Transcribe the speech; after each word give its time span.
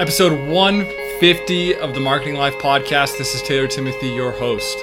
Episode 0.00 0.32
150 0.48 1.76
of 1.76 1.94
the 1.94 2.00
Marketing 2.00 2.34
Life 2.34 2.54
podcast. 2.54 3.16
This 3.16 3.32
is 3.32 3.40
Taylor 3.42 3.68
Timothy, 3.68 4.08
your 4.08 4.32
host. 4.32 4.76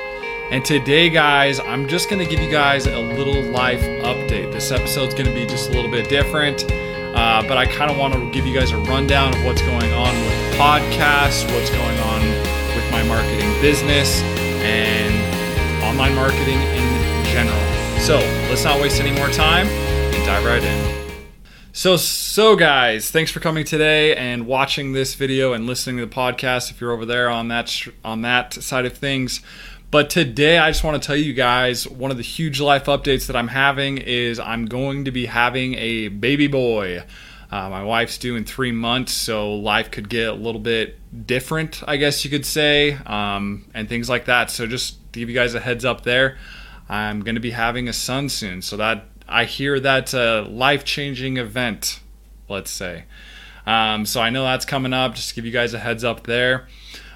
And 0.52 0.64
today, 0.64 1.10
guys, 1.10 1.60
I'm 1.60 1.86
just 1.86 2.10
going 2.10 2.24
to 2.24 2.26
give 2.26 2.42
you 2.42 2.50
guys 2.50 2.88
a 2.88 2.98
little 2.98 3.44
life 3.44 3.82
update. 3.82 4.54
This 4.54 4.72
episode's 4.72 5.14
going 5.14 5.26
to 5.26 5.34
be 5.34 5.46
just 5.46 5.70
a 5.70 5.74
little 5.74 5.92
bit 5.92 6.08
different, 6.08 6.64
uh, 6.72 7.44
but 7.46 7.58
I 7.58 7.66
kind 7.66 7.92
of 7.92 7.98
want 7.98 8.14
to 8.14 8.32
give 8.32 8.48
you 8.48 8.58
guys 8.58 8.72
a 8.72 8.78
rundown 8.78 9.36
of 9.36 9.44
what's 9.44 9.62
going 9.62 9.92
on 9.92 10.16
with 10.16 10.56
podcasts, 10.56 11.44
what's 11.54 11.70
going 11.72 12.00
on 12.00 12.22
with 12.74 12.90
my 12.90 13.04
marketing 13.04 13.52
business, 13.60 14.22
and 14.64 15.84
online 15.84 16.16
marketing 16.16 16.62
in 16.62 17.26
general. 17.26 18.00
So 18.00 18.20
let's 18.48 18.64
not 18.64 18.80
waste 18.80 19.02
any 19.02 19.12
more 19.12 19.28
time 19.28 19.68
and 19.68 20.26
dive 20.26 20.46
right 20.46 20.64
in. 20.64 21.11
So, 21.74 21.96
so 21.96 22.58
guys, 22.58 23.12
thanks 23.12 23.32
for 23.32 23.40
coming 23.40 23.64
today 23.64 24.14
and 24.14 24.46
watching 24.46 24.92
this 24.92 25.16
video 25.16 25.54
and 25.54 25.66
listening 25.66 26.00
to 26.00 26.06
the 26.06 26.14
podcast. 26.14 26.70
If 26.70 26.82
you're 26.82 26.92
over 26.92 27.06
there 27.06 27.30
on 27.30 27.48
that 27.48 27.88
on 28.04 28.24
that 28.24 28.54
side 28.54 28.86
of 28.86 28.98
things, 28.98 29.40
but 29.90 30.10
today 30.10 30.58
I 30.58 30.70
just 30.70 30.84
want 30.84 31.02
to 31.02 31.08
tell 31.08 31.16
you 31.16 31.32
guys 31.32 31.88
one 31.88 32.12
of 32.12 32.18
the 32.18 32.24
huge 32.24 32.60
life 32.60 32.86
updates 32.86 33.28
that 33.28 33.38
I'm 33.38 33.48
having 33.48 34.00
is 34.00 34.38
I'm 34.38 34.66
going 34.66 35.06
to 35.06 35.12
be 35.12 35.28
having 35.28 35.76
a 35.76 36.10
baby 36.10 36.48
boy. 36.48 37.04
Uh, 37.50 37.70
my 37.70 37.84
wife's 37.86 38.18
due 38.18 38.36
in 38.36 38.44
three 38.44 38.74
months, 38.74 39.14
so 39.14 39.56
life 39.56 39.92
could 39.92 40.10
get 40.10 40.28
a 40.28 40.34
little 40.34 40.62
bit 40.62 41.00
different, 41.26 41.84
I 41.88 41.96
guess 41.96 42.26
you 42.26 42.32
could 42.32 42.46
say, 42.46 42.98
um, 43.06 43.66
and 43.74 43.88
things 43.88 44.10
like 44.10 44.26
that. 44.26 44.52
So 44.52 44.68
just 44.68 44.96
to 45.14 45.20
give 45.22 45.30
you 45.30 45.36
guys 45.36 45.54
a 45.54 45.62
heads 45.62 45.86
up 45.86 46.04
there, 46.04 46.38
I'm 46.90 47.22
going 47.22 47.36
to 47.36 47.42
be 47.42 47.52
having 47.52 47.88
a 47.88 47.94
son 47.94 48.28
soon. 48.28 48.62
So 48.62 48.76
that 48.76 49.06
I 49.32 49.46
hear 49.46 49.80
that's 49.80 50.14
a 50.14 50.42
life 50.42 50.84
changing 50.84 51.38
event, 51.38 52.00
let's 52.50 52.70
say. 52.70 53.06
Um, 53.66 54.06
so 54.06 54.22
I 54.22 54.30
know 54.30 54.44
that's 54.44 54.66
coming 54.66 54.94
up. 54.94 55.16
Just 55.16 55.30
to 55.30 55.36
give 55.36 55.46
you 55.46 55.52
guys 55.52 55.74
a 55.74 55.80
heads 55.80 56.04
up 56.04 56.24
there. 56.24 56.68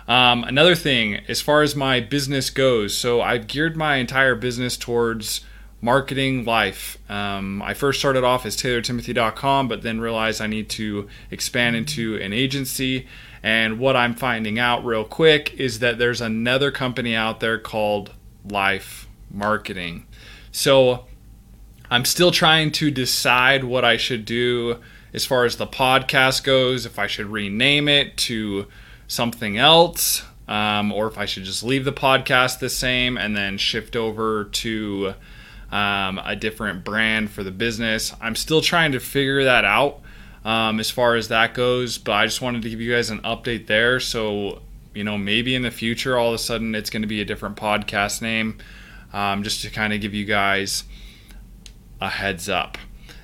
Um, 0.08 0.44
another 0.44 0.76
thing, 0.76 1.16
as 1.28 1.42
far 1.42 1.62
as 1.62 1.76
my 1.76 2.00
business 2.00 2.50
goes, 2.50 2.96
so 2.96 3.22
I've 3.22 3.48
geared 3.48 3.76
my 3.76 3.96
entire 3.96 4.36
business 4.36 4.78
towards 4.78 5.42
marketing 5.82 6.46
life. 6.46 6.98
Um, 7.10 7.62
I 7.62 7.74
first 7.74 8.00
started 8.00 8.24
off 8.24 8.46
as 8.46 8.56
taylortimothy.com, 8.56 9.68
but 9.68 9.82
then 9.82 10.00
realized 10.00 10.42
I 10.42 10.48
need 10.48 10.70
to 10.72 11.10
expand 11.32 11.76
into 11.76 12.18
an 12.18 12.34
agency. 12.34 13.08
And 13.44 13.80
what 13.80 13.96
I'm 13.96 14.16
finding 14.16 14.58
out 14.58 14.86
real 14.86 15.04
quick 15.04 15.54
is 15.56 15.80
that 15.80 15.98
there's 15.98 16.22
another 16.22 16.72
company 16.72 17.16
out 17.16 17.40
there 17.40 17.60
called 17.60 18.14
Life 18.48 19.08
Marketing. 19.30 20.06
So 20.52 21.06
I'm 21.96 22.04
still 22.04 22.32
trying 22.32 22.74
to 22.74 22.92
decide 22.92 23.64
what 23.64 23.86
I 23.86 23.96
should 23.96 24.26
do 24.26 24.82
as 25.14 25.24
far 25.24 25.46
as 25.46 25.56
the 25.56 25.66
podcast 25.66 26.44
goes, 26.44 26.86
if 26.86 27.00
I 27.00 27.08
should 27.08 27.28
rename 27.28 27.88
it 27.88 28.18
to 28.18 28.68
something 29.08 29.58
else, 29.58 30.26
um, 30.50 30.92
or 30.92 31.08
if 31.08 31.18
I 31.18 31.24
should 31.24 31.46
just 31.46 31.64
leave 31.64 31.86
the 31.86 31.94
podcast 31.94 32.60
the 32.60 32.70
same 32.70 33.18
and 33.18 33.34
then 33.34 33.58
shift 33.58 33.96
over 33.96 34.44
to 34.44 35.14
um, 35.72 36.20
a 36.26 36.36
different 36.36 36.84
brand 36.84 37.30
for 37.30 37.44
the 37.44 37.52
business. 37.52 38.14
I'm 38.20 38.36
still 38.36 38.60
trying 38.60 38.92
to 38.92 39.00
figure 39.00 39.46
that 39.46 39.64
out 39.64 40.02
um, 40.44 40.82
as 40.82 40.92
far 40.92 41.16
as 41.16 41.30
that 41.30 41.54
goes, 41.54 41.98
but 41.98 42.12
I 42.12 42.26
just 42.26 42.42
wanted 42.42 42.64
to 42.64 42.70
give 42.70 42.82
you 42.82 42.92
guys 42.92 43.10
an 43.10 43.22
update 43.22 43.68
there. 43.68 44.02
So, 44.02 44.64
you 44.94 45.06
know, 45.06 45.18
maybe 45.18 45.56
in 45.56 45.62
the 45.62 45.72
future, 45.72 46.18
all 46.18 46.28
of 46.28 46.34
a 46.34 46.40
sudden, 46.40 46.76
it's 46.76 46.90
going 46.90 47.04
to 47.04 47.08
be 47.08 47.22
a 47.22 47.26
different 47.26 47.56
podcast 47.56 48.22
name, 48.22 48.58
um, 49.14 49.44
just 49.44 49.62
to 49.62 49.70
kind 49.70 49.94
of 49.94 50.02
give 50.02 50.14
you 50.14 50.26
guys 50.26 50.84
a 52.02 52.10
heads 52.10 52.50
up. 52.50 52.78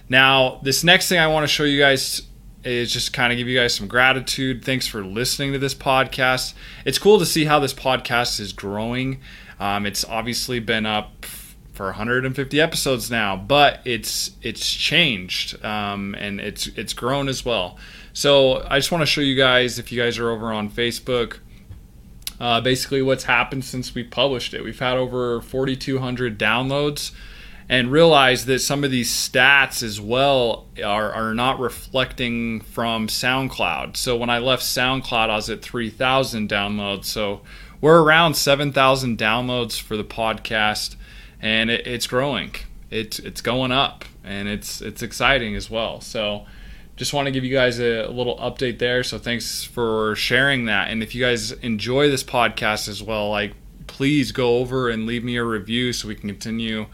Now, 0.09 0.59
this 0.63 0.83
next 0.83 1.09
thing 1.09 1.19
I 1.19 1.27
want 1.27 1.43
to 1.43 1.47
show 1.47 1.63
you 1.63 1.79
guys 1.79 2.23
is 2.63 2.91
just 2.91 3.13
kind 3.13 3.31
of 3.31 3.37
give 3.37 3.47
you 3.47 3.57
guys 3.57 3.73
some 3.73 3.87
gratitude. 3.87 4.63
Thanks 4.63 4.87
for 4.87 5.03
listening 5.03 5.53
to 5.53 5.59
this 5.59 5.73
podcast. 5.73 6.53
It's 6.85 6.99
cool 6.99 7.19
to 7.19 7.25
see 7.25 7.45
how 7.45 7.59
this 7.59 7.73
podcast 7.73 8.39
is 8.39 8.53
growing. 8.53 9.21
Um, 9.59 9.85
it's 9.85 10.03
obviously 10.05 10.59
been 10.59 10.85
up 10.85 11.25
for 11.73 11.85
150 11.87 12.59
episodes 12.61 13.09
now, 13.09 13.35
but 13.35 13.79
it's 13.85 14.31
it's 14.41 14.71
changed 14.71 15.63
um, 15.63 16.15
and 16.19 16.39
it's 16.39 16.67
it's 16.67 16.93
grown 16.93 17.27
as 17.27 17.45
well. 17.45 17.77
So 18.13 18.65
I 18.67 18.77
just 18.77 18.91
want 18.91 19.01
to 19.03 19.05
show 19.05 19.21
you 19.21 19.35
guys 19.35 19.79
if 19.79 19.91
you 19.91 20.01
guys 20.01 20.19
are 20.19 20.29
over 20.29 20.51
on 20.51 20.69
Facebook. 20.69 21.37
Uh, 22.39 22.59
basically, 22.59 23.01
what's 23.01 23.23
happened 23.25 23.63
since 23.63 23.93
we 23.93 24.03
published 24.03 24.53
it? 24.53 24.63
We've 24.63 24.79
had 24.79 24.97
over 24.97 25.41
4,200 25.41 26.39
downloads 26.39 27.11
and 27.71 27.89
realize 27.89 28.43
that 28.47 28.59
some 28.59 28.83
of 28.83 28.91
these 28.91 29.09
stats 29.09 29.81
as 29.81 29.99
well 30.01 30.67
are, 30.83 31.09
are 31.13 31.33
not 31.33 31.57
reflecting 31.57 32.59
from 32.59 33.07
SoundCloud. 33.07 33.95
So 33.95 34.17
when 34.17 34.29
I 34.29 34.39
left 34.39 34.61
SoundCloud, 34.61 35.29
I 35.29 35.35
was 35.37 35.49
at 35.49 35.61
3,000 35.61 36.49
downloads. 36.49 37.05
So 37.05 37.43
we're 37.79 38.03
around 38.03 38.33
7,000 38.33 39.17
downloads 39.17 39.79
for 39.79 39.95
the 39.95 40.03
podcast, 40.03 40.97
and 41.41 41.69
it, 41.69 41.87
it's 41.87 42.07
growing. 42.07 42.51
It's 42.89 43.19
it's 43.19 43.39
going 43.39 43.71
up, 43.71 44.03
and 44.21 44.49
it's 44.49 44.81
it's 44.81 45.01
exciting 45.01 45.55
as 45.55 45.69
well. 45.69 46.01
So 46.01 46.45
just 46.97 47.13
want 47.13 47.27
to 47.27 47.31
give 47.31 47.45
you 47.45 47.53
guys 47.53 47.79
a, 47.79 48.01
a 48.01 48.11
little 48.11 48.37
update 48.37 48.79
there. 48.79 49.01
So 49.01 49.17
thanks 49.17 49.63
for 49.63 50.13
sharing 50.17 50.65
that. 50.65 50.89
And 50.89 51.01
if 51.01 51.15
you 51.15 51.23
guys 51.23 51.53
enjoy 51.53 52.09
this 52.09 52.23
podcast 52.25 52.89
as 52.89 53.01
well, 53.01 53.29
like 53.29 53.53
please 53.87 54.33
go 54.33 54.57
over 54.57 54.89
and 54.89 55.05
leave 55.05 55.23
me 55.23 55.37
a 55.37 55.43
review 55.43 55.93
so 55.93 56.09
we 56.09 56.15
can 56.15 56.27
continue 56.27 56.87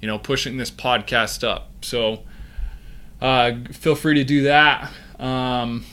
you 0.00 0.08
know, 0.08 0.18
pushing 0.18 0.56
this 0.56 0.70
podcast 0.70 1.46
up. 1.46 1.70
So 1.82 2.22
uh, 3.20 3.52
feel 3.72 3.94
free 3.94 4.14
to 4.14 4.24
do 4.24 4.44
that. 4.44 4.90
Um, 5.18 5.84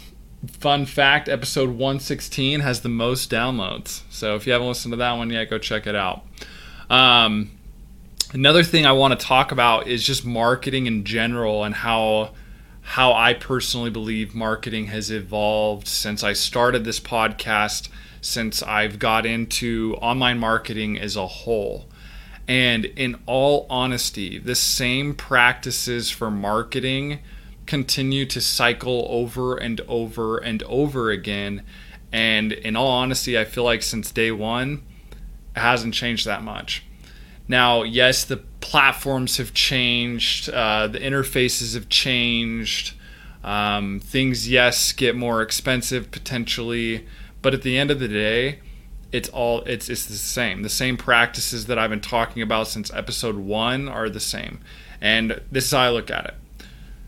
fun 0.48 0.86
fact 0.86 1.28
episode 1.28 1.70
116 1.70 2.62
has 2.62 2.82
the 2.82 2.90
most 2.90 3.30
downloads. 3.30 4.02
So 4.10 4.36
if 4.36 4.48
you 4.48 4.54
haven't 4.54 4.68
listened 4.68 4.94
to 4.94 4.98
that 4.98 5.14
one 5.14 5.30
yet, 5.30 5.50
go 5.50 5.58
check 5.58 5.88
it 5.88 5.96
out. 5.96 6.24
Um, 6.90 7.52
another 8.34 8.64
thing 8.64 8.86
I 8.86 8.94
want 8.94 9.20
to 9.20 9.26
talk 9.26 9.52
about 9.52 9.88
is 9.88 10.06
just 10.06 10.26
marketing 10.26 10.86
in 10.86 11.04
general 11.04 11.64
and 11.64 11.76
how 11.76 12.32
how 12.82 13.12
I 13.12 13.34
personally 13.34 13.90
believe 13.90 14.34
marketing 14.34 14.88
has 14.88 15.12
evolved 15.12 15.90
since 15.90 16.24
I 16.24 16.32
started 16.32 16.86
this 16.86 17.02
podcast, 17.02 17.90
since 18.22 18.64
I've 18.64 18.98
got 18.98 19.26
into 19.26 19.98
online 20.02 20.40
marketing 20.40 20.98
as 20.98 21.18
a 21.18 21.28
whole. 21.28 21.90
And 22.48 22.86
in 22.86 23.20
all 23.26 23.66
honesty, 23.70 24.38
the 24.38 24.56
same 24.56 25.14
practices 25.14 26.10
for 26.10 26.32
marketing 26.32 27.20
continue 27.66 28.26
to 28.26 28.40
cycle 28.40 29.06
over 29.10 29.58
and 29.58 29.82
over 29.82 30.38
and 30.38 30.64
over 30.64 31.12
again. 31.12 31.64
And 32.12 32.54
in 32.54 32.76
all 32.76 32.88
honesty, 32.88 33.38
I 33.38 33.44
feel 33.44 33.66
like 33.66 33.84
since 33.84 34.12
day 34.12 34.32
one, 34.32 34.84
it 35.56 35.60
hasn't 35.60 35.94
changed 35.94 36.26
that 36.26 36.42
much. 36.42 36.84
Now, 37.50 37.84
yes, 37.84 38.24
the 38.24 38.38
platforms 38.38 39.38
have 39.38 39.54
changed, 39.54 40.50
uh, 40.50 40.88
the 40.88 41.00
interfaces 41.00 41.74
have 41.74 41.90
changed. 41.90 42.94
Um, 43.44 44.02
things, 44.02 44.50
yes, 44.50 44.92
get 44.92 45.16
more 45.16 45.42
expensive 45.42 46.12
potentially, 46.12 47.06
but 47.42 47.54
at 47.54 47.62
the 47.62 47.78
end 47.78 47.92
of 47.92 48.00
the 48.00 48.10
day, 48.10 48.60
it's 49.12 49.30
all 49.30 49.62
it's 49.62 49.90
it's 49.90 50.06
the 50.06 50.16
same. 50.16 50.64
The 50.64 50.70
same 50.70 50.98
practices 50.98 51.68
that 51.68 51.80
I've 51.80 51.90
been 51.90 52.02
talking 52.02 52.42
about 52.42 52.68
since 52.68 52.94
episode 52.94 53.38
1 53.38 53.88
are 53.88 54.10
the 54.10 54.20
same. 54.20 54.60
And 55.00 55.42
this 55.52 55.66
is 55.66 55.72
how 55.72 55.80
I 55.80 55.90
look 55.90 56.12
at 56.12 56.26
it. 56.26 56.36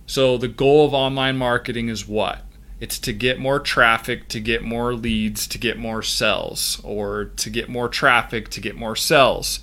So 0.06 0.38
the 0.38 0.48
goal 0.48 0.86
of 0.86 0.94
online 0.94 1.38
marketing 1.38 1.90
is 1.90 2.08
what? 2.08 2.42
It's 2.80 2.98
to 3.00 3.14
get 3.14 3.40
more 3.40 3.60
traffic, 3.60 4.30
to 4.30 4.40
get 4.40 4.64
more 4.64 4.94
leads, 4.94 5.46
to 5.48 5.58
get 5.58 5.78
more 5.78 6.02
sales, 6.02 6.80
or 6.84 7.26
to 7.26 7.50
get 7.50 7.68
more 7.68 7.90
traffic, 7.90 8.50
to 8.50 8.62
get 8.62 8.76
more 8.76 8.96
sales. 8.96 9.60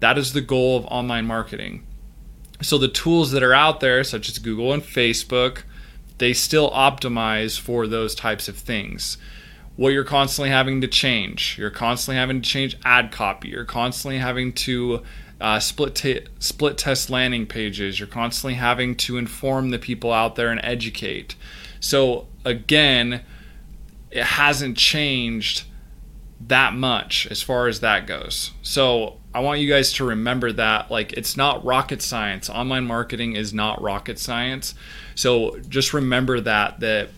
That 0.00 0.18
is 0.18 0.32
the 0.32 0.40
goal 0.40 0.76
of 0.76 0.84
online 0.86 1.26
marketing. 1.26 1.86
So 2.60 2.76
the 2.76 2.88
tools 2.88 3.30
that 3.30 3.42
are 3.42 3.54
out 3.54 3.80
there, 3.80 4.02
such 4.02 4.28
as 4.28 4.38
Google 4.38 4.72
and 4.72 4.82
Facebook, 4.82 5.62
they 6.18 6.32
still 6.32 6.70
optimize 6.72 7.58
for 7.60 7.86
those 7.86 8.14
types 8.14 8.48
of 8.48 8.56
things 8.56 9.16
what 9.76 9.92
you're 9.92 10.04
constantly 10.04 10.50
having 10.50 10.80
to 10.80 10.88
change. 10.88 11.56
You're 11.58 11.70
constantly 11.70 12.16
having 12.16 12.40
to 12.40 12.48
change 12.48 12.76
ad 12.84 13.12
copy. 13.12 13.48
You're 13.48 13.64
constantly 13.64 14.18
having 14.18 14.52
to 14.54 15.02
uh, 15.40 15.60
split 15.60 15.94
t- 15.94 16.26
split 16.38 16.78
test 16.78 17.10
landing 17.10 17.46
pages. 17.46 18.00
You're 18.00 18.08
constantly 18.08 18.54
having 18.54 18.96
to 18.96 19.18
inform 19.18 19.70
the 19.70 19.78
people 19.78 20.12
out 20.12 20.34
there 20.34 20.50
and 20.50 20.60
educate. 20.64 21.36
So 21.80 22.26
again, 22.44 23.22
it 24.10 24.24
hasn't 24.24 24.78
changed 24.78 25.64
that 26.40 26.74
much 26.74 27.26
as 27.30 27.42
far 27.42 27.66
as 27.66 27.80
that 27.80 28.06
goes. 28.06 28.52
So 28.62 29.18
I 29.34 29.40
want 29.40 29.60
you 29.60 29.68
guys 29.68 29.92
to 29.94 30.04
remember 30.04 30.52
that 30.52 30.90
like 30.90 31.12
it's 31.12 31.36
not 31.36 31.64
rocket 31.64 32.00
science. 32.00 32.48
Online 32.48 32.86
marketing 32.86 33.36
is 33.36 33.52
not 33.52 33.80
rocket 33.82 34.18
science. 34.18 34.74
So 35.14 35.58
just 35.68 35.92
remember 35.92 36.40
that 36.40 36.80
that 36.80 37.10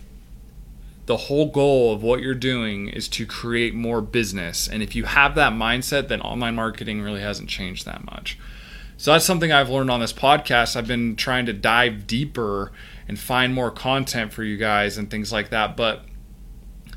the 1.09 1.17
whole 1.17 1.47
goal 1.47 1.91
of 1.91 2.03
what 2.03 2.21
you're 2.21 2.35
doing 2.35 2.87
is 2.87 3.07
to 3.07 3.25
create 3.25 3.73
more 3.73 3.99
business. 3.99 4.67
And 4.67 4.83
if 4.83 4.93
you 4.93 5.05
have 5.05 5.33
that 5.33 5.53
mindset, 5.53 6.07
then 6.07 6.21
online 6.21 6.53
marketing 6.53 7.01
really 7.01 7.21
hasn't 7.21 7.49
changed 7.49 7.87
that 7.87 8.05
much. 8.05 8.37
So 8.97 9.11
that's 9.11 9.25
something 9.25 9.51
I've 9.51 9.71
learned 9.71 9.89
on 9.89 10.01
this 10.01 10.13
podcast. 10.13 10.75
I've 10.75 10.85
been 10.85 11.15
trying 11.15 11.47
to 11.47 11.53
dive 11.53 12.05
deeper 12.05 12.71
and 13.07 13.17
find 13.17 13.55
more 13.55 13.71
content 13.71 14.31
for 14.33 14.43
you 14.43 14.55
guys 14.55 14.99
and 14.99 15.09
things 15.09 15.31
like 15.31 15.49
that. 15.49 15.75
But 15.75 16.05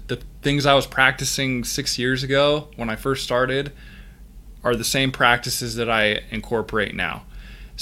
the 0.09 0.21
things 0.43 0.67
I 0.67 0.75
was 0.75 0.87
practicing 0.87 1.65
six 1.65 1.99
years 1.99 2.23
ago 2.23 2.69
when 2.77 2.91
I 2.91 2.97
first 2.97 3.25
started 3.25 3.73
are 4.63 4.77
the 4.77 4.85
same 4.85 5.11
practices 5.11 5.77
that 5.77 5.89
I 5.89 6.21
incorporate 6.31 6.95
now. 6.95 7.23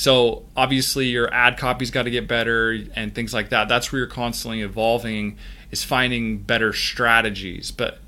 So 0.00 0.47
obviously 0.56 1.08
your 1.08 1.31
ad 1.31 1.58
copy's 1.58 1.91
got 1.91 2.05
to 2.05 2.11
get 2.11 2.26
better 2.26 2.75
and 2.97 3.14
things 3.14 3.35
like 3.35 3.50
that. 3.50 3.69
That's 3.69 3.93
where 3.93 3.99
you're 3.99 4.08
constantly 4.08 4.62
evolving 4.62 5.37
is 5.70 5.85
finding 5.85 6.38
better 6.38 6.73
strategies. 6.73 7.70
But 7.70 7.99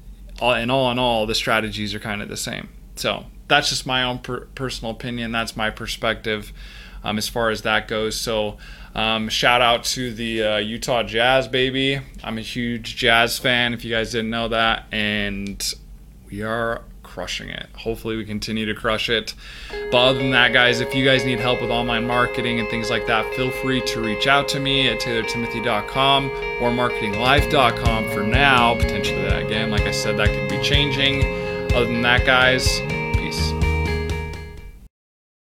all, 0.40 0.54
and 0.54 0.72
all 0.72 0.90
in 0.90 0.98
all, 0.98 1.26
the 1.26 1.34
strategies 1.34 1.94
are 1.94 2.00
kind 2.00 2.22
of 2.22 2.30
the 2.30 2.36
same. 2.38 2.70
So 2.96 3.26
that's 3.46 3.68
just 3.68 3.84
my 3.84 4.04
own 4.04 4.20
per- 4.20 4.46
personal 4.54 4.92
opinion. 4.92 5.32
That's 5.32 5.54
my 5.54 5.68
perspective 5.68 6.54
um, 7.04 7.18
as 7.18 7.28
far 7.28 7.50
as 7.50 7.60
that 7.60 7.88
goes. 7.88 8.18
So 8.18 8.56
um, 8.94 9.28
shout 9.28 9.60
out 9.60 9.84
to 9.84 10.14
the 10.14 10.42
uh, 10.42 10.56
Utah 10.56 11.02
Jazz, 11.02 11.46
baby. 11.46 12.00
I'm 12.24 12.38
a 12.38 12.40
huge 12.40 12.96
Jazz 12.96 13.38
fan. 13.38 13.74
If 13.74 13.84
you 13.84 13.94
guys 13.94 14.12
didn't 14.12 14.30
know 14.30 14.48
that, 14.48 14.86
and 14.92 15.62
we 16.30 16.40
are 16.40 16.80
crushing 17.12 17.50
it. 17.50 17.68
Hopefully, 17.76 18.16
we 18.16 18.24
continue 18.24 18.64
to 18.64 18.74
crush 18.74 19.10
it. 19.10 19.34
But 19.90 19.98
other 19.98 20.18
than 20.18 20.30
that, 20.30 20.54
guys, 20.54 20.80
if 20.80 20.94
you 20.94 21.04
guys 21.04 21.26
need 21.26 21.40
help 21.40 21.60
with 21.60 21.70
online 21.70 22.06
marketing 22.06 22.58
and 22.58 22.68
things 22.70 22.88
like 22.88 23.06
that, 23.06 23.30
feel 23.34 23.50
free 23.50 23.82
to 23.82 24.00
reach 24.00 24.26
out 24.26 24.48
to 24.48 24.60
me 24.60 24.88
at 24.88 24.98
taylortimothy.com 25.00 26.30
or 26.62 26.70
marketinglife.com 26.70 28.10
for 28.10 28.22
now. 28.22 28.74
Potentially 28.76 29.22
that 29.22 29.42
again, 29.42 29.70
like 29.70 29.82
I 29.82 29.90
said, 29.90 30.16
that 30.16 30.28
could 30.28 30.48
be 30.48 30.62
changing. 30.62 31.22
Other 31.74 31.84
than 31.84 32.00
that, 32.02 32.24
guys, 32.24 32.80